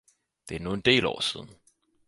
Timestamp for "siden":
1.21-1.49